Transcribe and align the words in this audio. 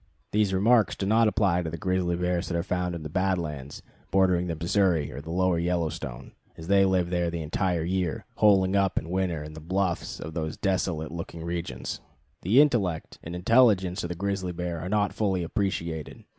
These 0.31 0.51
remarks 0.51 0.95
do 0.95 1.05
not 1.05 1.27
apply 1.27 1.61
to 1.61 1.69
grizzly 1.77 2.15
bears 2.15 2.47
that 2.47 2.57
are 2.57 2.63
found 2.63 2.95
in 2.95 3.03
the 3.03 3.07
Bad 3.07 3.37
Lands 3.37 3.83
bordering 4.09 4.47
the 4.47 4.55
Missouri 4.55 5.11
or 5.11 5.21
the 5.21 5.29
Lower 5.29 5.59
Yellowstone, 5.59 6.31
as 6.57 6.65
they 6.67 6.85
live 6.85 7.11
there 7.11 7.29
the 7.29 7.43
entire 7.43 7.83
year, 7.83 8.25
"holing 8.37 8.75
up" 8.75 8.97
in 8.97 9.11
winter 9.11 9.43
in 9.43 9.53
the 9.53 9.59
bluffs 9.59 10.19
of 10.19 10.33
those 10.33 10.57
desolate 10.57 11.11
looking 11.11 11.43
regions. 11.43 12.01
The 12.41 12.61
intellect 12.61 13.19
and 13.23 13.35
intelligence 13.35 14.03
of 14.03 14.09
the 14.09 14.15
grizzly 14.15 14.51
bear 14.53 14.79
are 14.79 14.89
not 14.89 15.13
fully 15.13 15.43
appreciated. 15.43 16.23